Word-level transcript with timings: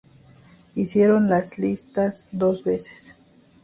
Hicieron 0.73 1.29
la 1.29 1.43
lista 1.59 2.09
dos 2.31 2.63
veces. 2.63 3.19